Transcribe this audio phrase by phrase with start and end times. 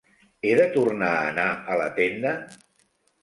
[0.45, 2.31] He de tornar a anar a la tenda?